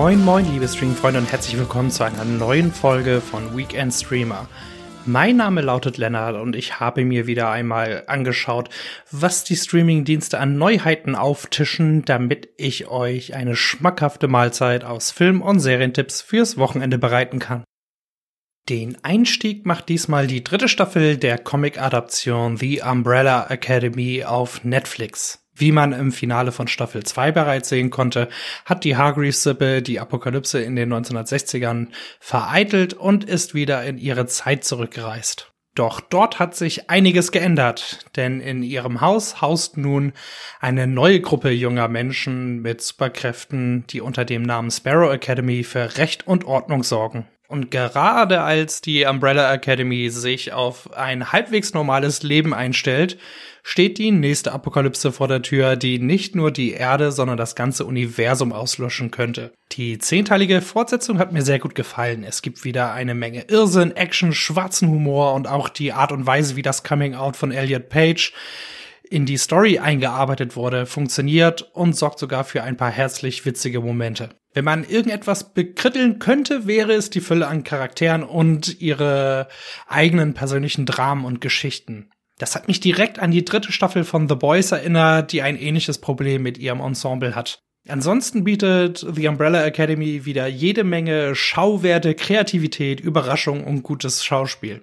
Moin, 0.00 0.24
moin, 0.24 0.48
liebe 0.52 0.68
Streamfreunde 0.68 1.18
und 1.18 1.32
herzlich 1.32 1.58
willkommen 1.58 1.90
zu 1.90 2.04
einer 2.04 2.24
neuen 2.24 2.70
Folge 2.70 3.20
von 3.20 3.56
Weekend 3.56 3.92
Streamer. 3.92 4.48
Mein 5.06 5.34
Name 5.34 5.60
lautet 5.60 5.98
Lennart 5.98 6.36
und 6.36 6.54
ich 6.54 6.78
habe 6.78 7.04
mir 7.04 7.26
wieder 7.26 7.50
einmal 7.50 8.04
angeschaut, 8.06 8.68
was 9.10 9.42
die 9.42 9.56
Streamingdienste 9.56 10.38
an 10.38 10.56
Neuheiten 10.56 11.16
auftischen, 11.16 12.04
damit 12.04 12.48
ich 12.58 12.86
euch 12.86 13.34
eine 13.34 13.56
schmackhafte 13.56 14.28
Mahlzeit 14.28 14.84
aus 14.84 15.10
Film- 15.10 15.42
und 15.42 15.58
Serientipps 15.58 16.20
fürs 16.20 16.56
Wochenende 16.56 16.98
bereiten 16.98 17.40
kann. 17.40 17.64
Den 18.68 19.02
Einstieg 19.02 19.66
macht 19.66 19.88
diesmal 19.88 20.28
die 20.28 20.44
dritte 20.44 20.68
Staffel 20.68 21.16
der 21.16 21.38
Comic-Adaption 21.38 22.56
The 22.56 22.82
Umbrella 22.82 23.48
Academy 23.50 24.22
auf 24.22 24.62
Netflix. 24.62 25.47
Wie 25.58 25.72
man 25.72 25.92
im 25.92 26.12
Finale 26.12 26.52
von 26.52 26.68
Staffel 26.68 27.02
2 27.02 27.32
bereits 27.32 27.68
sehen 27.68 27.90
konnte, 27.90 28.28
hat 28.64 28.84
die 28.84 28.96
Hargreaves-Sippe 28.96 29.82
die 29.82 29.98
Apokalypse 29.98 30.62
in 30.62 30.76
den 30.76 30.94
1960ern 30.94 31.88
vereitelt 32.20 32.94
und 32.94 33.24
ist 33.24 33.54
wieder 33.54 33.82
in 33.82 33.98
ihre 33.98 34.26
Zeit 34.26 34.62
zurückgereist. 34.62 35.52
Doch 35.74 36.00
dort 36.00 36.38
hat 36.38 36.54
sich 36.54 36.90
einiges 36.90 37.32
geändert, 37.32 38.06
denn 38.16 38.40
in 38.40 38.62
ihrem 38.62 39.00
Haus 39.00 39.40
haust 39.40 39.76
nun 39.76 40.12
eine 40.60 40.86
neue 40.86 41.20
Gruppe 41.20 41.50
junger 41.50 41.88
Menschen 41.88 42.62
mit 42.62 42.80
Superkräften, 42.80 43.84
die 43.88 44.00
unter 44.00 44.24
dem 44.24 44.42
Namen 44.42 44.70
Sparrow 44.70 45.12
Academy 45.12 45.64
für 45.64 45.96
Recht 45.96 46.26
und 46.26 46.44
Ordnung 46.44 46.84
sorgen. 46.84 47.28
Und 47.50 47.70
gerade 47.70 48.42
als 48.42 48.82
die 48.82 49.06
Umbrella 49.06 49.50
Academy 49.52 50.10
sich 50.10 50.52
auf 50.52 50.94
ein 50.94 51.32
halbwegs 51.32 51.72
normales 51.72 52.22
Leben 52.22 52.52
einstellt, 52.52 53.18
steht 53.62 53.96
die 53.96 54.10
nächste 54.10 54.52
Apokalypse 54.52 55.12
vor 55.12 55.28
der 55.28 55.40
Tür, 55.40 55.76
die 55.76 55.98
nicht 55.98 56.34
nur 56.34 56.50
die 56.50 56.72
Erde, 56.72 57.10
sondern 57.10 57.38
das 57.38 57.54
ganze 57.54 57.86
Universum 57.86 58.52
auslöschen 58.52 59.10
könnte. 59.10 59.52
Die 59.72 59.98
zehnteilige 59.98 60.60
Fortsetzung 60.60 61.18
hat 61.18 61.32
mir 61.32 61.42
sehr 61.42 61.58
gut 61.58 61.74
gefallen. 61.74 62.22
Es 62.22 62.42
gibt 62.42 62.64
wieder 62.64 62.92
eine 62.92 63.14
Menge 63.14 63.44
Irrsinn, 63.48 63.96
Action, 63.96 64.34
schwarzen 64.34 64.88
Humor 64.88 65.32
und 65.32 65.48
auch 65.48 65.70
die 65.70 65.94
Art 65.94 66.12
und 66.12 66.26
Weise, 66.26 66.54
wie 66.54 66.62
das 66.62 66.84
Coming 66.84 67.14
Out 67.14 67.36
von 67.36 67.50
Elliot 67.50 67.88
Page 67.88 68.34
in 69.10 69.24
die 69.24 69.38
Story 69.38 69.78
eingearbeitet 69.78 70.54
wurde, 70.54 70.84
funktioniert 70.84 71.62
und 71.72 71.96
sorgt 71.96 72.18
sogar 72.18 72.44
für 72.44 72.62
ein 72.62 72.76
paar 72.76 72.90
herzlich 72.90 73.46
witzige 73.46 73.80
Momente. 73.80 74.28
Wenn 74.58 74.64
man 74.64 74.82
irgendetwas 74.82 75.54
bekritteln 75.54 76.18
könnte, 76.18 76.66
wäre 76.66 76.92
es 76.92 77.10
die 77.10 77.20
Fülle 77.20 77.46
an 77.46 77.62
Charakteren 77.62 78.24
und 78.24 78.80
ihre 78.80 79.46
eigenen 79.86 80.34
persönlichen 80.34 80.84
Dramen 80.84 81.24
und 81.24 81.40
Geschichten. 81.40 82.10
Das 82.38 82.56
hat 82.56 82.66
mich 82.66 82.80
direkt 82.80 83.20
an 83.20 83.30
die 83.30 83.44
dritte 83.44 83.70
Staffel 83.70 84.02
von 84.02 84.28
The 84.28 84.34
Boys 84.34 84.72
erinnert, 84.72 85.30
die 85.30 85.42
ein 85.42 85.56
ähnliches 85.56 85.98
Problem 85.98 86.42
mit 86.42 86.58
ihrem 86.58 86.80
Ensemble 86.80 87.36
hat. 87.36 87.60
Ansonsten 87.86 88.42
bietet 88.42 89.06
The 89.08 89.28
Umbrella 89.28 89.64
Academy 89.64 90.24
wieder 90.24 90.48
jede 90.48 90.82
Menge 90.82 91.36
Schauwerte, 91.36 92.16
Kreativität, 92.16 92.98
Überraschung 92.98 93.62
und 93.62 93.84
gutes 93.84 94.24
Schauspiel. 94.24 94.82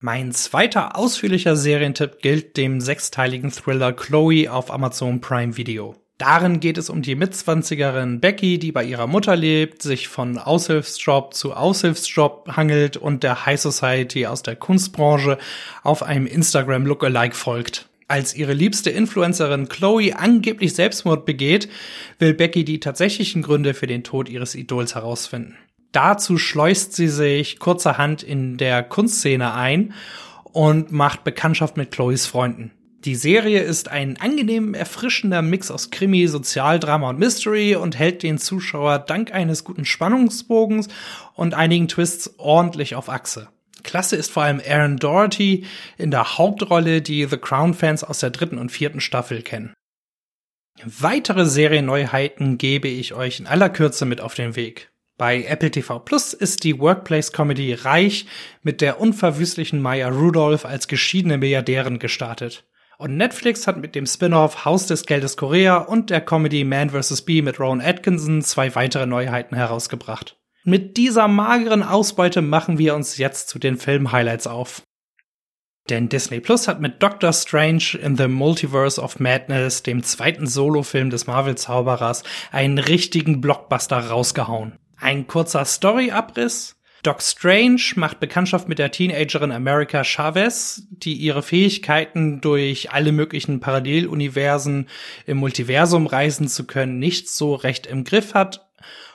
Mein 0.00 0.32
zweiter 0.32 0.96
ausführlicher 0.96 1.56
Serientipp 1.56 2.22
gilt 2.22 2.56
dem 2.56 2.80
sechsteiligen 2.80 3.50
Thriller 3.50 3.92
Chloe 3.92 4.48
auf 4.48 4.70
Amazon 4.70 5.20
Prime 5.20 5.58
Video. 5.58 6.01
Darin 6.18 6.60
geht 6.60 6.78
es 6.78 6.88
um 6.88 7.02
die 7.02 7.14
Mitzwanzigerin 7.14 8.20
Becky, 8.20 8.58
die 8.58 8.70
bei 8.70 8.84
ihrer 8.84 9.06
Mutter 9.06 9.34
lebt, 9.34 9.82
sich 9.82 10.08
von 10.08 10.38
Aushilfsjob 10.38 11.34
zu 11.34 11.54
Aushilfsjob 11.54 12.56
hangelt 12.56 12.96
und 12.96 13.22
der 13.22 13.44
High 13.44 13.60
Society 13.60 14.26
aus 14.26 14.42
der 14.42 14.56
Kunstbranche 14.56 15.38
auf 15.82 16.02
einem 16.02 16.26
Instagram 16.26 16.86
Lookalike 16.86 17.34
folgt. 17.34 17.88
Als 18.08 18.34
ihre 18.34 18.52
liebste 18.52 18.90
Influencerin 18.90 19.68
Chloe 19.68 20.12
angeblich 20.14 20.74
Selbstmord 20.74 21.24
begeht, 21.24 21.68
will 22.18 22.34
Becky 22.34 22.64
die 22.64 22.78
tatsächlichen 22.78 23.42
Gründe 23.42 23.72
für 23.72 23.86
den 23.86 24.04
Tod 24.04 24.28
ihres 24.28 24.54
Idols 24.54 24.94
herausfinden. 24.94 25.56
Dazu 25.92 26.38
schleust 26.38 26.94
sie 26.94 27.08
sich 27.08 27.58
kurzerhand 27.58 28.22
in 28.22 28.58
der 28.58 28.82
Kunstszene 28.82 29.54
ein 29.54 29.94
und 30.44 30.92
macht 30.92 31.24
Bekanntschaft 31.24 31.76
mit 31.76 31.90
Chloes 31.90 32.26
Freunden. 32.26 32.70
Die 33.04 33.16
Serie 33.16 33.62
ist 33.62 33.88
ein 33.88 34.16
angenehm 34.20 34.74
erfrischender 34.74 35.42
Mix 35.42 35.72
aus 35.72 35.90
Krimi, 35.90 36.28
Sozialdrama 36.28 37.10
und 37.10 37.18
Mystery 37.18 37.74
und 37.74 37.98
hält 37.98 38.22
den 38.22 38.38
Zuschauer 38.38 39.00
dank 39.00 39.34
eines 39.34 39.64
guten 39.64 39.84
Spannungsbogens 39.84 40.86
und 41.34 41.52
einigen 41.52 41.88
Twists 41.88 42.34
ordentlich 42.38 42.94
auf 42.94 43.08
Achse. 43.08 43.48
Klasse 43.82 44.14
ist 44.14 44.30
vor 44.30 44.44
allem 44.44 44.62
Aaron 44.64 44.98
Doherty 44.98 45.66
in 45.98 46.12
der 46.12 46.38
Hauptrolle, 46.38 47.02
die 47.02 47.26
The 47.26 47.38
Crown-Fans 47.38 48.04
aus 48.04 48.20
der 48.20 48.30
dritten 48.30 48.56
und 48.56 48.70
vierten 48.70 49.00
Staffel 49.00 49.42
kennen. 49.42 49.74
Weitere 50.84 51.46
Serienneuheiten 51.46 52.56
gebe 52.56 52.86
ich 52.86 53.14
euch 53.14 53.40
in 53.40 53.48
aller 53.48 53.68
Kürze 53.68 54.04
mit 54.04 54.20
auf 54.20 54.34
den 54.34 54.54
Weg. 54.54 54.92
Bei 55.18 55.42
Apple 55.42 55.72
TV 55.72 55.98
Plus 55.98 56.34
ist 56.34 56.62
die 56.62 56.78
Workplace-Comedy 56.78 57.74
Reich 57.74 58.26
mit 58.62 58.80
der 58.80 59.00
unverwüstlichen 59.00 59.82
Maya 59.82 60.08
Rudolph 60.08 60.64
als 60.64 60.86
geschiedene 60.86 61.36
Milliardärin 61.36 61.98
gestartet. 61.98 62.64
Und 63.02 63.16
Netflix 63.16 63.66
hat 63.66 63.78
mit 63.78 63.96
dem 63.96 64.06
Spin-off 64.06 64.64
Haus 64.64 64.86
des 64.86 65.06
Geldes 65.06 65.36
Korea 65.36 65.78
und 65.78 66.08
der 66.08 66.20
Comedy 66.20 66.62
Man 66.62 66.90
vs. 66.90 67.22
Bee 67.22 67.42
mit 67.42 67.58
Rowan 67.58 67.80
Atkinson 67.80 68.42
zwei 68.42 68.76
weitere 68.76 69.06
Neuheiten 69.06 69.56
herausgebracht. 69.56 70.36
Mit 70.62 70.96
dieser 70.96 71.26
mageren 71.26 71.82
Ausbeute 71.82 72.42
machen 72.42 72.78
wir 72.78 72.94
uns 72.94 73.18
jetzt 73.18 73.48
zu 73.48 73.58
den 73.58 73.76
Film-Highlights 73.76 74.46
auf. 74.46 74.82
Denn 75.90 76.10
Disney 76.10 76.38
Plus 76.38 76.68
hat 76.68 76.80
mit 76.80 77.02
Doctor 77.02 77.32
Strange 77.32 77.98
in 78.00 78.16
the 78.16 78.28
Multiverse 78.28 79.02
of 79.02 79.18
Madness, 79.18 79.82
dem 79.82 80.04
zweiten 80.04 80.46
Solofilm 80.46 81.10
des 81.10 81.26
Marvel-Zauberers, 81.26 82.22
einen 82.52 82.78
richtigen 82.78 83.40
Blockbuster 83.40 83.98
rausgehauen. 83.98 84.78
Ein 84.96 85.26
kurzer 85.26 85.64
Story-Abriss. 85.64 86.76
Doc 87.02 87.20
Strange 87.20 87.82
macht 87.96 88.20
Bekanntschaft 88.20 88.68
mit 88.68 88.78
der 88.78 88.92
Teenagerin 88.92 89.50
America 89.50 90.04
Chavez, 90.04 90.86
die 90.90 91.14
ihre 91.14 91.42
Fähigkeiten 91.42 92.40
durch 92.40 92.92
alle 92.92 93.10
möglichen 93.10 93.58
Paralleluniversen 93.58 94.88
im 95.26 95.38
Multiversum 95.38 96.06
reisen 96.06 96.46
zu 96.46 96.64
können 96.64 97.00
nicht 97.00 97.28
so 97.28 97.56
recht 97.56 97.88
im 97.88 98.04
Griff 98.04 98.34
hat 98.34 98.68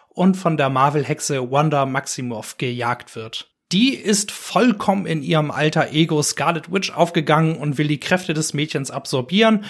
und 0.09 0.35
von 0.35 0.57
der 0.57 0.69
Marvel-Hexe 0.69 1.49
Wanda 1.49 1.85
Maximoff 1.85 2.57
gejagt 2.57 3.15
wird. 3.15 3.49
Die 3.71 3.95
ist 3.95 4.31
vollkommen 4.31 5.05
in 5.05 5.21
ihrem 5.23 5.49
alter 5.49 5.93
Ego 5.93 6.21
Scarlet 6.23 6.71
Witch 6.71 6.91
aufgegangen 6.91 7.55
und 7.55 7.77
will 7.77 7.87
die 7.87 7.99
Kräfte 7.99 8.33
des 8.33 8.53
Mädchens 8.53 8.91
absorbieren, 8.91 9.63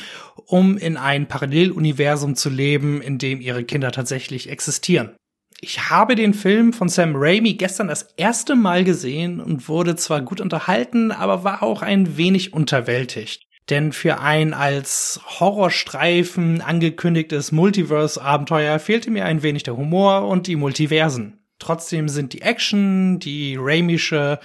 um 0.46 0.78
in 0.78 0.98
ein 0.98 1.28
Paralleluniversum 1.28 2.36
zu 2.36 2.50
leben, 2.50 3.02
in 3.02 3.20
dem 3.20 3.42
ihre 3.42 3.64
Kinder 3.64 3.92
tatsächlich 3.92 4.50
existieren. 4.50 5.17
Ich 5.60 5.90
habe 5.90 6.16
den 6.16 6.36
Film 6.36 6.72
von 6.72 6.88
Sam 6.88 7.14
Raimi 7.16 7.56
gestern 7.56 7.88
das 7.88 8.14
erste 8.16 8.56
Mal 8.56 8.84
gesehen 8.84 9.40
und 9.40 9.68
wurde 9.68 9.96
zwar 9.96 10.22
gut 10.22 10.40
unterhalten, 10.40 11.12
aber 11.12 11.44
war 11.44 11.64
auch 11.64 11.82
ein 11.82 12.16
wenig 12.16 12.54
unterwältigt. 12.54 13.48
Denn 13.70 13.92
für 13.92 14.20
ein 14.20 14.54
als 14.54 15.20
Horrorstreifen 15.40 16.62
angekündigtes 16.62 17.52
Multiverse-Abenteuer 17.52 18.80
fehlte 18.80 19.12
mir 19.12 19.26
ein 19.26 19.42
wenig 19.42 19.64
der 19.64 19.76
Humor 19.76 20.28
und 20.28 20.48
die 20.48 20.56
Multiversen. 20.56 21.40
Trotzdem 21.60 22.08
sind 22.08 22.34
die 22.34 22.44
Action, 22.44 23.20
die 23.20 23.58
Raimische 23.60 24.40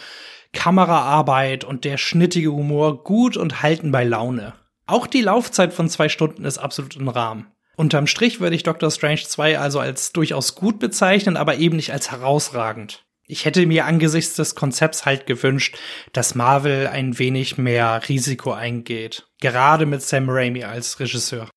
Kameraarbeit 0.53 1.65
und 1.65 1.85
der 1.85 1.99
schnittige 1.99 2.53
Humor 2.53 3.05
gut 3.05 3.37
und 3.37 3.63
halten 3.63 3.93
bei 3.93 4.05
Laune. 4.05 4.55
Auch 4.87 5.07
die 5.07 5.23
Laufzeit 5.23 5.73
von 5.73 5.89
zwei 5.89 6.09
Stunden 6.09 6.45
ist 6.45 6.59
absolut 6.59 6.97
im 6.97 7.09
Rahmen. 7.09 7.47
Unterm 7.83 8.07
Strich 8.07 8.39
würde 8.39 8.55
ich 8.55 8.63
Doctor 8.63 8.93
Strange 8.93 9.25
2 9.27 9.59
also 9.59 9.81
als 9.81 10.13
durchaus 10.13 10.55
gut 10.55 10.79
bezeichnen, 10.79 11.37
aber 11.37 11.57
eben 11.57 11.75
nicht 11.75 11.93
als 11.93 12.13
herausragend. 12.13 13.05
Ich 13.27 13.45
hätte 13.45 13.67
mir 13.67 13.87
angesichts 13.87 14.35
des 14.35 14.55
Konzepts 14.55 15.05
halt 15.05 15.27
gewünscht, 15.27 15.77
dass 16.13 16.37
Marvel 16.37 16.87
ein 16.87 17.19
wenig 17.19 17.59
mehr 17.59 18.01
Risiko 18.09 18.53
eingeht. 18.53 19.27
Gerade 19.41 19.87
mit 19.87 20.01
Sam 20.01 20.31
Raimi 20.31 20.63
als 20.63 21.01
Regisseur. 21.01 21.51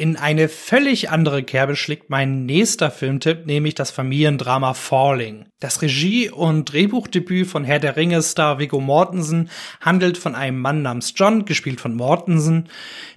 In 0.00 0.16
eine 0.16 0.48
völlig 0.48 1.10
andere 1.10 1.42
Kerbe 1.42 1.74
schlägt 1.74 2.08
mein 2.08 2.46
nächster 2.46 2.92
Filmtipp, 2.92 3.46
nämlich 3.46 3.74
das 3.74 3.90
Familiendrama 3.90 4.74
Falling. 4.74 5.46
Das 5.58 5.82
Regie- 5.82 6.30
und 6.30 6.72
Drehbuchdebüt 6.72 7.48
von 7.48 7.64
Herr 7.64 7.80
der 7.80 7.96
Ringe-Star 7.96 8.60
Viggo 8.60 8.80
Mortensen 8.80 9.50
handelt 9.80 10.16
von 10.16 10.36
einem 10.36 10.60
Mann 10.60 10.82
namens 10.82 11.14
John, 11.16 11.46
gespielt 11.46 11.80
von 11.80 11.96
Mortensen, 11.96 12.68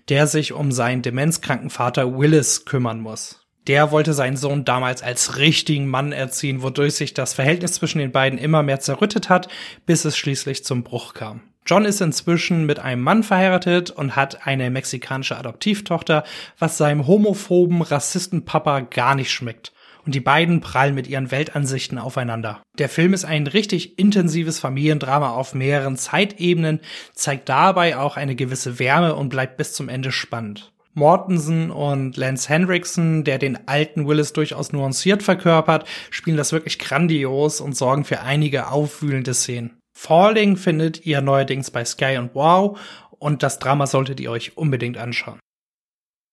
der 0.10 0.26
sich 0.26 0.54
um 0.54 0.72
seinen 0.72 1.04
demenzkranken 1.04 1.70
Vater 1.70 2.18
Willis 2.18 2.66
kümmern 2.66 3.00
muss. 3.00 3.46
Der 3.68 3.92
wollte 3.92 4.16
seinen 4.16 4.38
Sohn 4.38 4.66
damals 4.66 5.04
als 5.04 5.38
richtigen 5.38 5.88
Mann 5.88 6.12
erziehen, 6.12 6.64
wodurch 6.64 6.96
sich 6.96 7.14
das 7.14 7.36
Verhältnis 7.36 7.74
zwischen 7.74 8.00
den 8.00 8.12
beiden 8.12 8.40
immer 8.40 8.64
mehr 8.64 8.80
zerrüttet 8.80 9.30
hat, 9.30 9.50
bis 9.86 10.04
es 10.04 10.18
schließlich 10.18 10.66
zum 10.66 10.82
Bruch 10.82 11.14
kam. 11.14 11.51
John 11.66 11.86
ist 11.86 12.02
inzwischen 12.02 12.66
mit 12.66 12.80
einem 12.80 13.02
Mann 13.02 13.24
verheiratet 13.24 13.92
und 13.92 14.16
hat 14.16 14.48
eine 14.48 14.70
mexikanische 14.72 15.38
Adoptivtochter, 15.38 16.24
was 16.58 16.78
seinem 16.78 17.06
homophoben 17.08 17.82
Rassistenpapa 17.82 18.82
gar 18.82 19.16
nicht 19.16 19.32
schmeckt. 19.32 19.72
Und 20.04 20.16
die 20.16 20.20
beiden 20.20 20.62
prallen 20.62 20.96
mit 20.96 21.06
ihren 21.06 21.30
Weltansichten 21.30 22.00
aufeinander. 22.00 22.64
Der 22.80 22.90
Film 22.90 23.14
ist 23.14 23.24
ein 23.24 23.46
richtig 23.46 24.00
intensives 24.00 24.60
Familiendrama 24.60 25.30
auf 25.30 25.54
mehreren 25.54 25.96
Zeitebenen, 25.96 26.80
zeigt 27.14 27.50
dabei 27.50 27.98
auch 27.98 28.18
eine 28.18 28.36
gewisse 28.36 28.80
Wärme 28.80 29.14
und 29.16 29.30
bleibt 29.30 29.58
bis 29.58 29.74
zum 29.74 29.90
Ende 29.90 30.12
spannend. 30.12 30.72
Mortensen 30.94 31.72
und 31.72 32.18
Lance 32.18 32.50
Henriksen, 32.50 33.24
der 33.24 33.38
den 33.38 33.68
alten 33.68 34.08
Willis 34.08 34.34
durchaus 34.34 34.74
nuanciert 34.74 35.24
verkörpert, 35.24 35.88
spielen 36.10 36.36
das 36.36 36.52
wirklich 36.52 36.80
grandios 36.80 37.62
und 37.62 37.78
sorgen 37.78 38.04
für 38.04 38.22
einige 38.22 38.68
aufwühlende 38.68 39.34
Szenen. 39.34 39.81
Falling 40.04 40.58
findet 40.58 41.06
ihr 41.06 41.22
neuerdings 41.22 41.70
bei 41.70 41.86
Sky 41.86 42.18
und 42.18 42.34
Wow 42.34 42.80
und 43.20 43.44
das 43.44 43.60
Drama 43.60 43.86
solltet 43.86 44.20
ihr 44.20 44.32
euch 44.32 44.58
unbedingt 44.58 44.98
anschauen. 44.98 45.40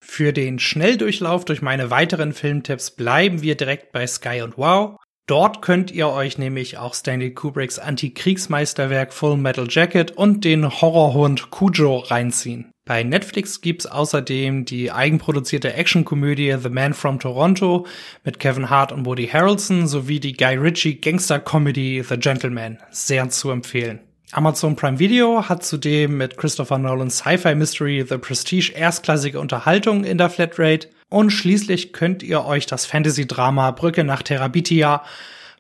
Für 0.03 0.33
den 0.33 0.59
Schnelldurchlauf 0.59 1.45
durch 1.45 1.61
meine 1.61 1.91
weiteren 1.91 2.33
Filmtipps 2.33 2.91
bleiben 2.91 3.43
wir 3.43 3.59
direkt 3.59 3.93
bei 3.93 4.07
Sky 4.07 4.41
und 4.41 4.57
Wow. 4.57 4.97
Dort 5.29 5.61
könnt 5.61 5.91
ihr 5.91 6.09
euch 6.09 6.39
nämlich 6.39 6.79
auch 6.79 6.95
Stanley 6.95 7.35
Kubricks 7.35 7.79
Antikriegsmeisterwerk 7.79 9.13
Full 9.13 9.37
Metal 9.37 9.67
Jacket 9.69 10.13
und 10.13 10.47
den 10.47 10.81
Horrorhund 10.81 11.51
Cujo 11.51 11.99
reinziehen. 11.99 12.73
Bei 12.89 13.03
Netflix 13.03 13.61
gibt's 13.61 13.85
außerdem 13.85 14.65
die 14.65 14.91
eigenproduzierte 14.91 15.75
Actionkomödie 15.75 16.57
The 16.59 16.71
Man 16.71 16.95
from 16.95 17.19
Toronto 17.19 17.87
mit 18.25 18.41
Kevin 18.41 18.71
Hart 18.71 18.93
und 18.93 19.05
Woody 19.05 19.29
Harrelson 19.29 19.87
sowie 19.87 20.21
die 20.21 20.33
Guy 20.33 20.57
Ritchie 20.57 20.99
Gangster-Comedy 20.99 22.03
The 22.03 22.17
Gentleman. 22.17 22.79
Sehr 22.91 23.29
zu 23.29 23.51
empfehlen. 23.51 24.01
Amazon 24.33 24.75
Prime 24.75 24.99
Video 24.99 25.47
hat 25.47 25.67
zudem 25.67 26.17
mit 26.17 26.39
Christopher 26.39 26.79
Nolans 26.79 27.19
Sci-Fi 27.19 27.57
Mystery 27.57 28.07
The 28.09 28.17
Prestige 28.17 28.73
erstklassige 28.75 29.39
Unterhaltung 29.39 30.05
in 30.05 30.17
der 30.17 30.31
Flatrate 30.31 30.89
und 31.11 31.29
schließlich 31.29 31.93
könnt 31.93 32.23
ihr 32.23 32.47
euch 32.47 32.65
das 32.65 32.87
Fantasy-Drama 32.87 33.73
Brücke 33.73 34.03
nach 34.03 34.23
Terabithia 34.23 35.05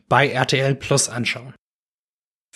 bei 0.08 0.30
RTL 0.30 0.74
Plus 0.76 1.10
anschauen. 1.10 1.52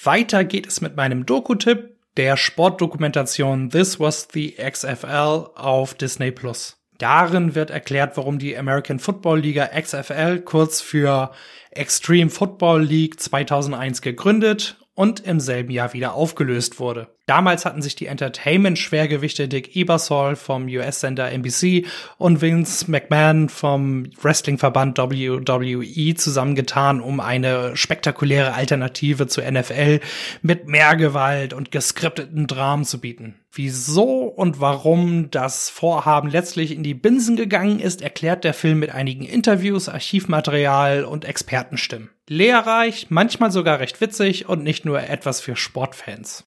Weiter 0.03 0.45
geht 0.45 0.67
es 0.67 0.81
mit 0.81 0.97
meinem 0.97 1.27
Doku-Tipp, 1.27 1.93
der 2.17 2.37
Sportdokumentation 2.37 3.71
This 3.71 3.99
Was 3.99 4.29
the 4.33 4.55
XFL 4.57 5.47
auf 5.55 5.95
Disney 5.95 6.31
Plus. 6.31 6.79
Darin 6.99 7.55
wird 7.55 7.71
erklärt, 7.71 8.17
warum 8.17 8.39
die 8.39 8.57
American 8.57 8.99
Football 8.99 9.41
Liga 9.41 9.67
XFL 9.67 10.41
kurz 10.41 10.81
für 10.81 11.33
Extreme 11.71 12.31
Football 12.31 12.83
League 12.83 13.19
2001 13.19 14.03
gegründet 14.03 14.77
und 14.95 15.21
im 15.21 15.41
selben 15.41 15.71
Jahr 15.71 15.93
wieder 15.95 16.15
aufgelöst 16.15 16.79
wurde. 16.79 17.09
Damals 17.27 17.65
hatten 17.65 17.81
sich 17.81 17.95
die 17.95 18.07
Entertainment-Schwergewichte 18.07 19.49
Dick 19.49 19.75
Ebersol 19.75 20.37
vom 20.37 20.67
US-Sender 20.67 21.31
NBC 21.31 21.87
und 22.19 22.43
Vince 22.43 22.91
McMahon 22.91 23.49
vom 23.49 24.11
Wrestling-Verband 24.21 24.99
WWE 24.99 26.15
zusammengetan, 26.15 27.01
um 27.01 27.21
eine 27.21 27.77
spektakuläre 27.77 28.55
Alternative 28.55 29.29
zur 29.29 29.51
NFL 29.51 30.01
mit 30.43 30.67
mehr 30.67 30.97
Gewalt 30.97 31.55
und 31.55 31.71
geskripteten 31.71 32.47
Dramen 32.47 32.85
zu 32.85 33.01
bieten. 33.01 33.37
Wieso 33.53 34.25
und 34.25 34.61
warum 34.61 35.31
das 35.31 35.71
Vorhaben 35.71 36.29
letztlich 36.29 36.75
in 36.75 36.83
die 36.83 36.95
Binsen 36.95 37.37
gegangen 37.37 37.81
ist, 37.81 38.03
erklärt 38.03 38.45
der 38.45 38.55
Film 38.55 38.81
mit 38.81 38.91
einigen 38.91 39.25
Interviews, 39.25 39.89
Archivmaterial 39.89 41.05
und 41.05 41.25
Expertenstimmen. 41.25 42.11
Lehrreich, 42.29 43.07
manchmal 43.11 43.51
sogar 43.51 43.81
recht 43.81 44.01
witzig 44.01 44.49
und 44.49 44.63
nicht 44.63 44.85
nur 44.85 45.03
etwas 45.03 45.41
für 45.41 45.57
Sportfans. 45.57 46.45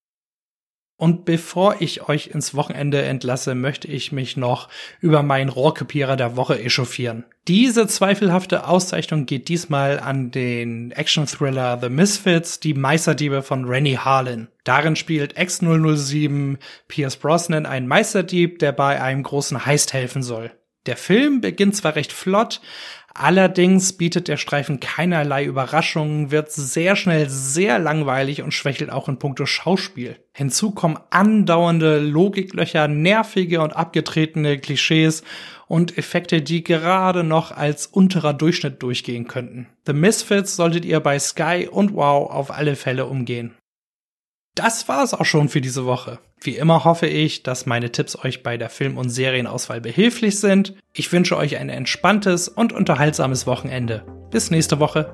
Und 0.98 1.25
bevor 1.25 1.81
ich 1.81 2.07
euch 2.07 2.27
ins 2.27 2.56
Wochenende 2.56 3.01
entlasse, 3.01 3.54
möchte 3.54 3.89
ich 3.89 4.13
mich 4.13 4.38
noch 4.38 4.69
über 5.01 5.24
meinen 5.24 5.50
Rohrkopierer 5.50 6.16
der 6.16 6.38
Woche 6.38 6.57
echauffieren. 6.57 7.25
Diese 7.50 7.86
zweifelhafte 7.88 8.66
Auszeichnung 8.66 9.25
geht 9.25 9.50
diesmal 9.50 10.00
an 10.00 10.31
den 10.31 10.92
Action-Thriller 10.92 11.80
The 11.81 11.89
Misfits, 11.89 12.62
die 12.62 12.74
Meisterdiebe 12.74 13.44
von 13.44 13.66
Rennie 13.66 13.98
Harlan. 13.98 14.48
Darin 14.63 14.95
spielt 14.95 15.38
X-007 15.38 16.60
Pierce 16.88 17.18
Brosnan 17.18 17.66
einen 17.66 17.88
Meisterdieb, 17.88 18.60
der 18.60 18.72
bei 18.72 19.01
einem 19.01 19.24
großen 19.24 19.66
Heist 19.66 19.92
helfen 19.92 20.24
soll. 20.24 20.51
Der 20.86 20.95
Film 20.98 21.42
beginnt 21.42 21.75
zwar 21.75 21.95
recht 21.95 22.13
flott, 22.13 22.62
Allerdings 23.17 23.94
bietet 23.94 24.27
der 24.27 24.35
Streifen 24.35 24.81
keinerlei 24.81 25.45
Überraschungen, 25.45 26.31
wird 26.31 26.51
sehr 26.51 26.97
schnell 26.97 27.29
sehr 27.29 27.79
langweilig 27.79 28.41
und 28.41 28.53
schwächelt 28.53 28.91
auch 28.91 29.07
in 29.07 29.19
puncto 29.19 29.45
Schauspiel. 29.45 30.17
Hinzu 30.33 30.71
kommen 30.71 31.00
andauernde 31.12 32.00
Logiklöcher, 32.00 32.89
nervige 32.89 33.62
und 33.62 33.73
abgetretene 33.73 34.59
Klischees 34.59 35.23
und 35.67 35.97
Effekte, 35.97 36.41
die 36.41 36.62
gerade 36.62 37.23
noch 37.23 37.53
als 37.53 37.88
unterer 37.88 38.33
Durchschnitt 38.33 38.83
durchgehen 38.83 39.29
könnten. 39.29 39.67
The 39.85 39.94
Misfits 39.94 40.57
solltet 40.57 40.83
ihr 40.83 41.00
bei 41.00 41.17
Sky 41.17 41.69
und 41.71 41.94
Wow 41.94 42.29
auf 42.29 42.51
alle 42.51 42.75
Fälle 42.75 43.06
umgehen. 43.06 43.56
Das 44.56 44.88
war's 44.88 45.13
auch 45.13 45.25
schon 45.25 45.50
für 45.50 45.60
diese 45.60 45.86
Woche. 45.86 46.19
Wie 46.42 46.56
immer 46.56 46.86
hoffe 46.86 47.07
ich, 47.07 47.44
dass 47.44 47.66
meine 47.66 47.92
Tipps 47.92 48.18
euch 48.24 48.42
bei 48.42 48.56
der 48.57 48.69
Film- 48.69 48.98
und 48.98 49.10
Serienauswahl 49.10 49.81
behilflich 49.81 50.40
sind. 50.40 50.75
Ich 50.94 51.12
wünsche 51.12 51.36
euch 51.36 51.57
ein 51.57 51.68
entspanntes 51.68 52.48
und 52.48 52.72
unterhaltsames 52.72 53.48
Wochenende. 53.48 54.06
Bis 54.31 54.52
nächste 54.52 54.80
Woche. 54.80 55.13